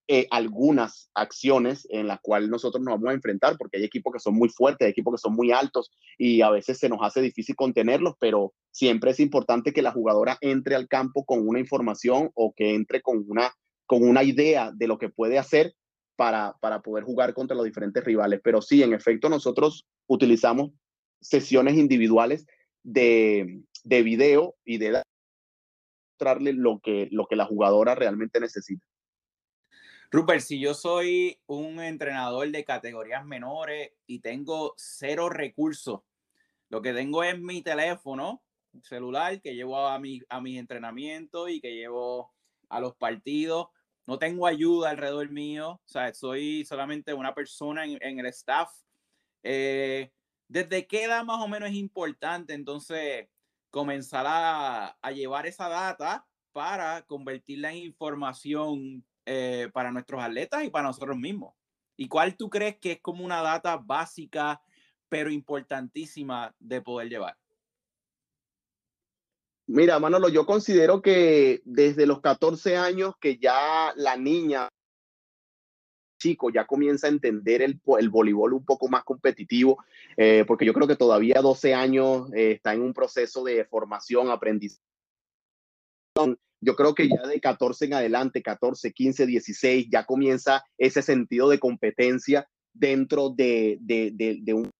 [0.09, 4.19] eh, algunas acciones en las cuales nosotros nos vamos a enfrentar, porque hay equipos que
[4.19, 7.21] son muy fuertes, hay equipos que son muy altos y a veces se nos hace
[7.21, 12.31] difícil contenerlos, pero siempre es importante que la jugadora entre al campo con una información
[12.35, 13.53] o que entre con una,
[13.87, 15.75] con una idea de lo que puede hacer
[16.17, 18.41] para, para poder jugar contra los diferentes rivales.
[18.43, 20.73] Pero sí, en efecto, nosotros utilizamos
[21.21, 22.47] sesiones individuales
[22.83, 25.03] de, de video y de
[26.11, 28.85] mostrarle lo que, lo que la jugadora realmente necesita.
[30.14, 36.01] Rupert, si yo soy un entrenador de categorías menores y tengo cero recursos,
[36.68, 38.42] lo que tengo es mi teléfono
[38.83, 42.31] celular que llevo a mi, a mis entrenamientos y que llevo
[42.68, 43.68] a los partidos.
[44.07, 48.70] No tengo ayuda alrededor mío, o sea, soy solamente una persona en, el staff.
[49.42, 50.12] Eh,
[50.46, 53.31] ¿Desde qué edad más o menos es importante entonces
[53.70, 60.71] comenzar a, a llevar esa data para convertirla en información eh, para nuestros atletas y
[60.71, 61.55] para nosotros mismos.
[61.97, 64.61] ¿Y cuál tú crees que es como una data básica,
[65.09, 67.37] pero importantísima de poder llevar?
[69.67, 74.69] Mira, Manolo, yo considero que desde los 14 años que ya la niña,
[76.19, 79.85] chico, ya comienza a entender el, el voleibol un poco más competitivo,
[80.17, 84.31] eh, porque yo creo que todavía 12 años eh, está en un proceso de formación,
[84.31, 84.92] aprendizaje
[86.62, 91.48] yo creo que ya de 14 en adelante, 14, 15, 16, ya comienza ese sentido
[91.48, 94.70] de competencia dentro de, de, de, un...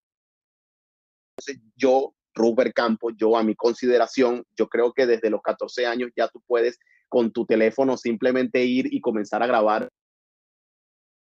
[1.77, 6.29] yo, Rupert Campos, yo a mi consideración, yo creo que desde los 14 años ya
[6.29, 9.89] tú puedes con tu teléfono simplemente ir y comenzar a grabar.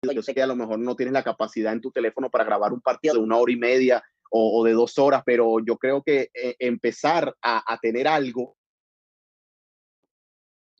[0.09, 2.71] Yo sé que a lo mejor no tienes la capacidad en tu teléfono para grabar
[2.71, 6.29] un partido de una hora y media o, de dos horas, pero yo creo que
[6.33, 8.57] eh, empezar a, a tener algo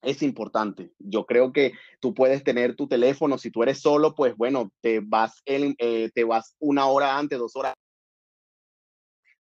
[0.02, 0.92] es importante.
[1.00, 5.00] Yo creo que tú puedes tener tu teléfono, si tú eres solo, pues bueno, te
[5.00, 7.74] vas, eh, te vas una hora antes, dos horas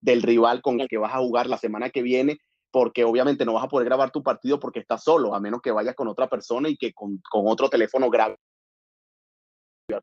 [0.01, 2.37] del rival con el que vas a jugar la semana que viene,
[2.71, 5.71] porque obviamente no vas a poder grabar tu partido porque estás solo, a menos que
[5.71, 8.35] vayas con otra persona y que con, con otro teléfono grabe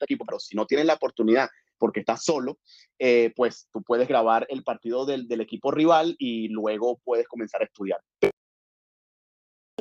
[0.01, 2.59] equipo, pero si no tienes la oportunidad porque estás solo,
[2.99, 7.63] eh, pues tú puedes grabar el partido del, del, equipo rival y luego puedes comenzar
[7.63, 8.01] a estudiar.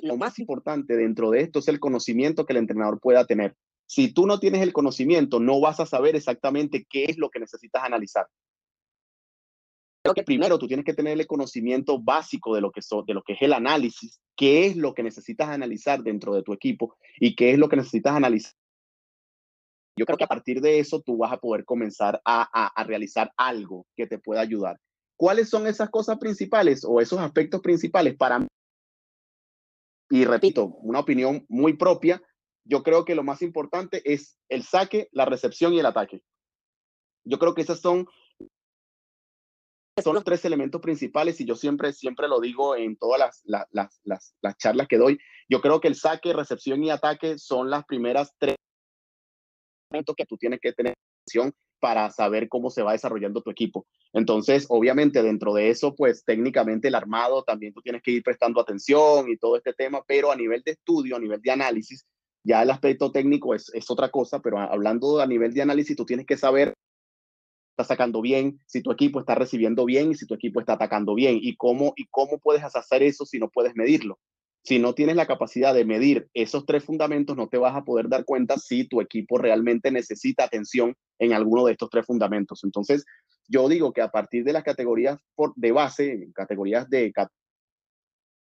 [0.01, 3.55] Lo más importante dentro de esto es el conocimiento que el entrenador pueda tener.
[3.85, 7.39] Si tú no tienes el conocimiento, no vas a saber exactamente qué es lo que
[7.39, 8.27] necesitas analizar.
[10.03, 13.53] Creo que primero tú tienes que tener el conocimiento básico de lo, que es el
[13.53, 17.69] análisis, qué es lo que necesitas analizar dentro de tu equipo y qué es lo
[17.69, 18.53] que necesitas analizar
[19.97, 23.31] yo creo que a partir de eso tú vas a poder comenzar a, a, realizar
[23.37, 24.77] algo que te pueda ayudar.
[25.15, 28.47] ¿Cuáles son esas cosas principales o esos aspectos principales para mí?
[30.11, 32.21] Y repito, una opinión muy propia,
[32.65, 36.21] yo creo que lo más importante es el saque, la recepción y el ataque.
[37.23, 38.05] Yo creo que esos son,
[40.03, 43.67] son los tres elementos principales y yo siempre, siempre lo digo en todas las, las,
[43.71, 45.17] las, las, las charlas que doy.
[45.47, 48.57] Yo creo que el saque, recepción y ataque son las primeras tres
[50.17, 50.95] que tú tienes que tener
[51.81, 53.85] para saber cómo se va desarrollando tu equipo.
[54.13, 58.61] Entonces, obviamente, dentro de eso, pues técnicamente el armado también tú tienes que ir prestando
[58.61, 62.05] atención y todo este tema, pero a nivel de estudio, a nivel de análisis,
[62.43, 66.05] ya el aspecto técnico es, es otra cosa, pero hablando a nivel de análisis, tú
[66.05, 66.73] tienes que saber
[67.71, 71.15] está sacando bien, si tu equipo está recibiendo bien y si tu equipo está atacando
[71.15, 74.19] bien y cómo y cómo puedes hacer eso si no puedes medirlo.
[74.63, 78.09] Si no tienes la capacidad de medir esos tres fundamentos, no te vas a poder
[78.09, 82.63] dar cuenta si tu equipo realmente necesita atención en alguno de estos tres fundamentos.
[82.63, 83.05] Entonces,
[83.47, 85.19] yo digo que a partir de las categorías
[85.55, 87.11] de base, categorías de...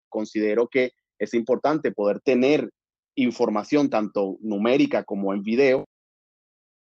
[0.09, 2.71] Considero que es importante poder tener
[3.15, 5.85] información tanto numérica como en video,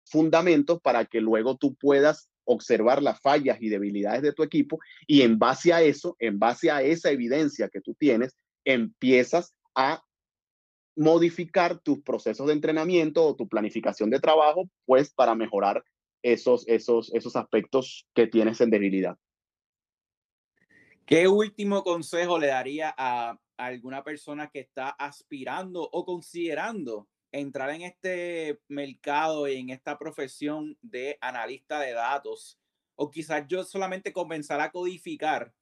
[0.05, 5.23] fundamentos para que luego tú puedas observar las fallas y debilidades de tu equipo y
[5.23, 8.35] en base a eso, en base a esa evidencia que tú tienes,
[8.65, 10.05] empiezas a
[10.97, 15.85] modificar tus procesos de entrenamiento o tu planificación de trabajo, pues para mejorar
[16.23, 19.19] esos, esos, esos aspectos que tienes en debilidad.
[21.07, 27.83] ¿Qué último consejo le daría a alguna persona que está aspirando o considerando entrar en
[27.83, 32.59] este mercado y en esta profesión de analista de datos?
[32.95, 35.53] O quizás yo solamente comenzar a codificar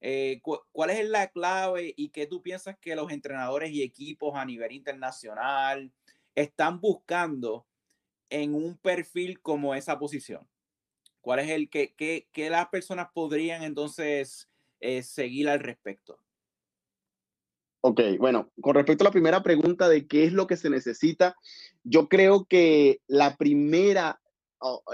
[0.00, 4.34] eh, cu ¿Cuál es la clave y qué tú piensas que los entrenadores y equipos
[4.36, 5.92] a nivel internacional
[6.34, 7.66] están buscando
[8.30, 10.46] en un perfil como esa posición?
[11.20, 14.48] ¿Cuál es el que, que, que las personas podrían entonces
[14.80, 16.20] eh, seguir al respecto?
[17.80, 21.36] Ok, bueno, con respecto a la primera pregunta de qué es lo que se necesita,
[21.84, 24.20] yo creo que la primera,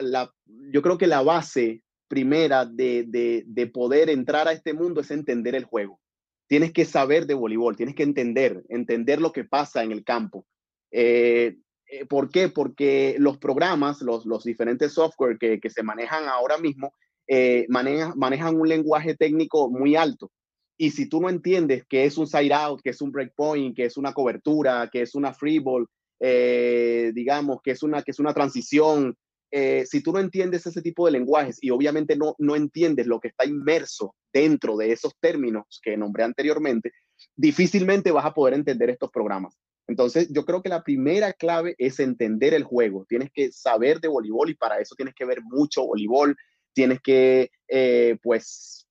[0.00, 1.82] la, yo creo que la base
[2.14, 5.98] primera de, de, de, poder entrar a este mundo es entender el juego.
[6.46, 10.46] Tienes que saber de voleibol, tienes que entender, entender lo que pasa en el campo.
[10.92, 11.57] Eh,
[11.88, 12.50] eh, ¿Por qué?
[12.50, 16.92] Porque los programas, los, los diferentes software que, que, se manejan ahora mismo,
[17.27, 20.31] eh, maneja, manejan un lenguaje técnico muy alto.
[20.79, 23.87] Y si tú no entiendes qué es un side out, qué es un breakpoint, qué
[23.87, 25.88] es una cobertura, qué es una free ball,
[26.20, 29.16] digamos, que es una, que es una transición,
[29.56, 33.20] eh, si tú no entiendes ese tipo de lenguajes y obviamente no, no entiendes lo
[33.20, 36.90] que está inmerso dentro de esos términos que nombré anteriormente,
[37.36, 39.56] difícilmente vas a poder entender estos programas.
[39.86, 43.06] Entonces, yo creo que la primera clave es entender el juego.
[43.08, 46.36] Tienes que saber de voleibol y para eso tienes que ver mucho voleibol.
[46.72, 48.88] Tienes que, eh, pues,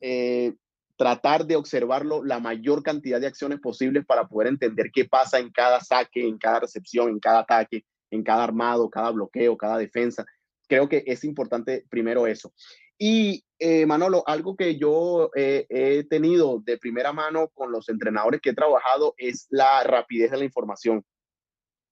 [0.00, 0.54] eh,
[0.96, 5.50] tratar de observarlo la mayor cantidad de acciones posibles para poder entender qué pasa en
[5.50, 10.24] cada saque, en cada recepción, en cada ataque, en cada armado, cada bloqueo, cada defensa.
[10.68, 12.52] Creo que es importante primero eso.
[12.98, 18.40] Y eh, Manolo, algo que yo eh, he tenido de primera mano con los entrenadores
[18.40, 21.04] que he trabajado es la rapidez de la información.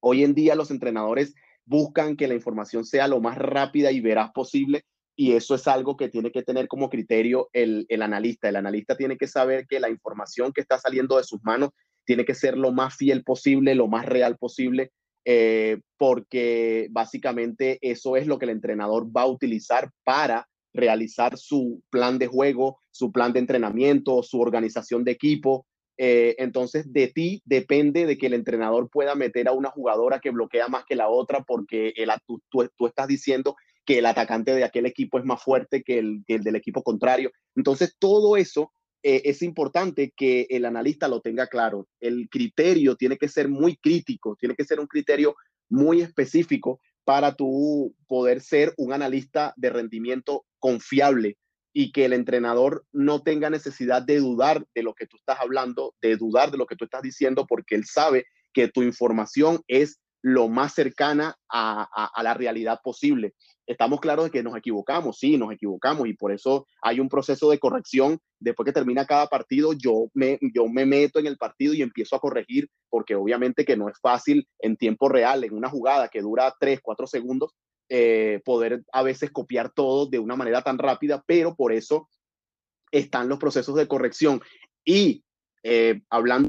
[0.01, 1.35] Hoy en día los entrenadores
[1.67, 4.85] buscan que la información sea lo más rápida y veraz posible
[5.17, 8.49] y eso es algo que tiene que tener como criterio el, el, analista.
[8.49, 11.71] El analista tiene que saber que la información que está saliendo de sus manos
[12.05, 14.93] tiene que ser lo más fiel posible, lo más real posible,
[15.25, 21.83] eh, porque básicamente eso es lo que el entrenador va a utilizar para realizar su
[21.89, 25.67] plan de juego, su plan de entrenamiento, su organización de equipo.
[25.97, 30.31] Eh, entonces, de ti depende de que el entrenador pueda meter a una jugadora que
[30.31, 31.95] bloquea más que la otra porque
[32.47, 33.55] tú, estás diciendo
[33.87, 37.31] que el atacante de aquel equipo es más fuerte que el del equipo contrario.
[37.55, 38.73] Entonces, todo eso
[39.07, 41.87] eh, es importante que el analista lo tenga claro.
[42.01, 45.37] El criterio tiene que ser muy crítico, tiene que ser un criterio
[45.69, 51.37] muy específico para tú poder ser un analista de rendimiento confiable.
[51.77, 55.93] y que el entrenador no tenga necesidad de dudar de lo que tú estás hablando,
[56.01, 59.99] de dudar de lo que tú estás diciendo, porque él sabe que tu información es
[60.25, 63.35] lo más cercana a, la realidad posible.
[63.67, 67.51] Estamos claros de que nos equivocamos, sí, nos equivocamos y por eso hay un proceso
[67.51, 68.19] de corrección.
[68.41, 72.17] Después que termina cada partido, yo me, yo me meto en el partido y empiezo
[72.17, 76.23] a corregir, porque obviamente que no es fácil en tiempo real, en una jugada que
[76.23, 77.55] dura 3, 4 segundos,
[77.91, 82.09] eh, poder a veces copiar todo de una manera tan rápida, pero por eso
[82.91, 84.41] están los procesos de corrección.
[84.87, 85.23] Y
[85.63, 86.49] eh, hablando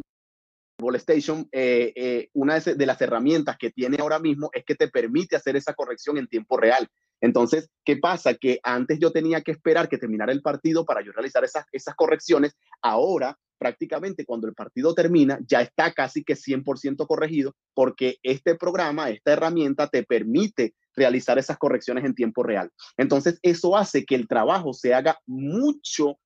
[0.95, 5.35] Station, eh, eh, una de, las herramientas que tiene ahora mismo es que te permite
[5.35, 6.87] hacer esa corrección en tiempo real.
[7.21, 8.33] Entonces, ¿qué pasa?
[8.35, 11.95] Que antes yo tenía que esperar que terminara el partido para yo realizar esas, esas
[11.95, 12.55] correcciones.
[12.81, 19.09] Ahora, prácticamente cuando el partido termina, ya está casi que 100% corregido porque este programa,
[19.09, 22.69] esta herramienta te permite realizar esas correcciones en tiempo real.
[22.97, 26.17] Entonces, eso hace que el trabajo se haga mucho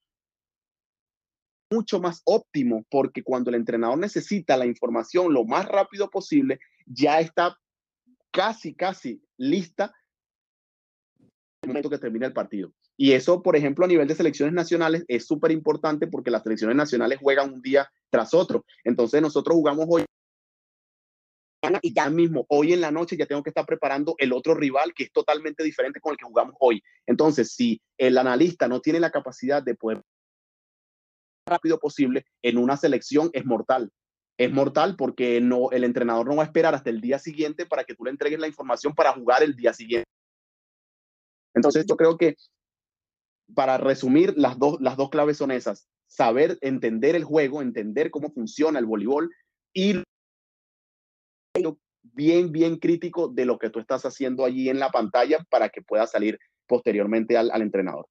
[1.70, 7.20] mucho más óptimo porque cuando el entrenador necesita la información lo más rápido posible, ya
[7.20, 7.56] está
[8.32, 9.94] casi, casi lista
[11.62, 12.72] el momento que termina el partido.
[12.98, 16.76] Y eso, por ejemplo, a nivel de selecciones nacionales es súper importante porque las selecciones
[16.76, 18.66] nacionales juegan un día tras otro.
[18.84, 20.06] Entonces nosotros jugamos hoy
[21.82, 24.94] y ya mismo, hoy en la noche ya tengo que estar preparando el otro rival
[24.94, 26.82] que es totalmente diferente con el que jugamos hoy.
[27.06, 30.02] Entonces, si el analista no tiene la capacidad de poder
[31.50, 33.92] rápido posible en una selección es mortal.
[34.38, 37.84] Es mortal porque no, el entrenador no va a esperar hasta el día siguiente para
[37.84, 40.10] que tú le entregues la información para jugar el día siguiente.
[41.54, 42.36] Entonces yo creo que
[43.54, 45.88] para resumir, las dos, las dos claves son esas.
[46.08, 49.30] Saber entender el juego, entender cómo funciona el voleibol
[49.74, 50.02] y
[52.02, 55.82] bien, bien crítico de lo que tú estás haciendo allí en la pantalla para que
[55.82, 58.08] pueda salir posteriormente al, al entrenador.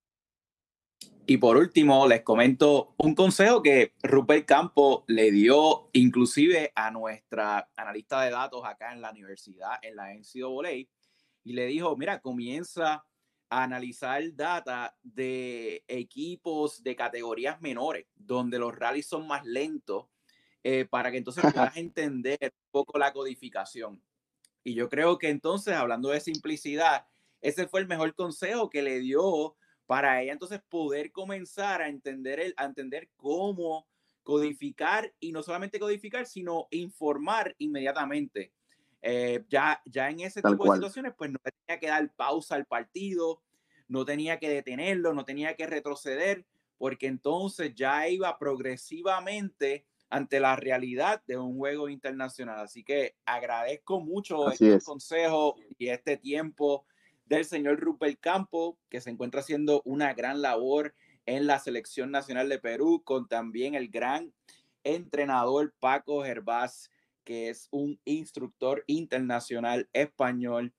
[1.30, 7.68] Y por último, les comento un consejo que Rupert Campo le dio inclusive a nuestra
[7.76, 10.88] analista de datos acá en la universidad, en la NCAA,
[11.44, 13.04] y le dijo, mira, comienza
[13.50, 20.06] a analizar data de equipos de categorías menores, donde los rallies son más lentos,
[20.64, 24.02] eh, para que entonces puedas entender un poco la codificación.
[24.64, 27.04] Y yo creo que entonces, hablando de simplicidad,
[27.42, 29.57] ese fue el mejor consejo que le dio
[29.88, 33.88] para ella entonces poder comenzar a entender, el, a entender cómo
[34.22, 38.52] codificar y no solamente codificar, sino informar inmediatamente.
[39.00, 42.66] Eh, ya, ya en ese tipo de situaciones, pues no tenía que dar pausa al
[42.66, 43.40] partido,
[43.88, 46.44] no tenía que detenerlo, no tenía que retroceder,
[46.76, 52.60] porque entonces ya iba progresivamente ante la realidad de un juego internacional.
[52.60, 56.84] Así que agradezco mucho estos consejos y este tiempo
[57.28, 60.94] del señor Rupert Campo, que se encuentra haciendo una gran labor
[61.26, 64.32] en la selección nacional de Perú, con también el gran
[64.82, 66.90] entrenador Paco Gervás,
[67.24, 70.72] que es un instructor internacional español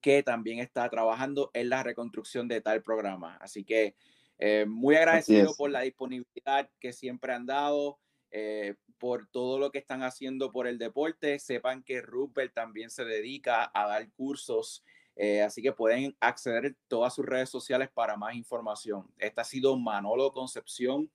[0.00, 3.36] que también está trabajando en la reconstrucción de tal programa.
[3.40, 3.94] Así que
[4.38, 7.98] eh, muy agradecido por la disponibilidad que siempre han dado,
[8.32, 11.38] eh, por todo lo que están haciendo por el deporte.
[11.38, 14.84] Sepan que Rupert también se dedica a dar cursos
[15.16, 19.10] eh, así que pueden acceder a todas sus redes sociales para más información.
[19.18, 21.10] Este ha sido Manolo Concepción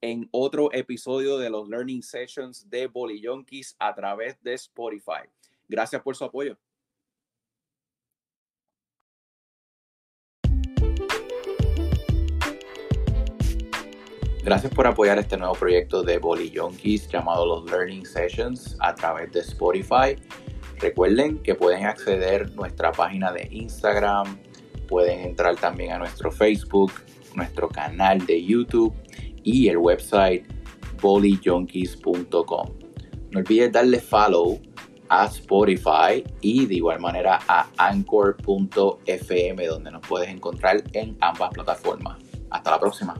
[0.00, 5.28] en otro episodio de los Learning Sessions de Bolillonkis a través de Spotify.
[5.68, 6.58] Gracias por su apoyo.
[14.44, 19.38] Gracias por apoyar este nuevo proyecto de Bolillonkis llamado los Learning Sessions a través de
[19.38, 20.16] Spotify.
[20.82, 24.36] Recuerden que pueden acceder a nuestra página de Instagram,
[24.88, 26.92] pueden entrar también a nuestro Facebook,
[27.36, 28.92] nuestro canal de YouTube
[29.44, 30.44] y el website
[31.00, 32.68] bolyjunkies.com.
[33.30, 34.60] No olvides darle follow
[35.08, 42.18] a Spotify y de igual manera a anchor.fm donde nos puedes encontrar en ambas plataformas.
[42.50, 43.14] Hasta la próxima.